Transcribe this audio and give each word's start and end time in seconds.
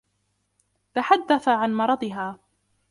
تحدّث 0.93 1.47
عن 1.49 1.73
مرضها. 1.73 2.39